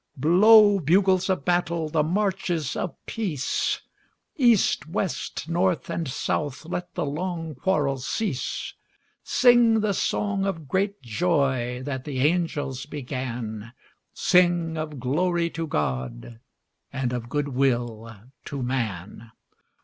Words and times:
III. 0.15 0.19
Blow, 0.21 0.79
bugles 0.79 1.29
of 1.29 1.45
battle, 1.45 1.87
the 1.87 2.01
marches 2.01 2.75
of 2.75 2.95
peace; 3.05 3.81
East, 4.35 4.87
west, 4.87 5.47
north, 5.47 5.91
and 5.91 6.07
south 6.07 6.65
let 6.65 6.95
the 6.95 7.05
long 7.05 7.53
quarrel 7.53 7.97
cease 7.99 8.73
Sing 9.21 9.81
the 9.81 9.93
song 9.93 10.43
of 10.47 10.67
great 10.67 11.03
joy 11.03 11.83
that 11.83 12.03
the 12.05 12.19
angels 12.21 12.87
began, 12.87 13.73
Sing 14.11 14.75
of 14.75 14.99
glory 14.99 15.51
to 15.51 15.67
God 15.67 16.39
and 16.91 17.13
of 17.13 17.29
good 17.29 17.49
will 17.49 18.11
to 18.45 18.63
man! 18.63 19.31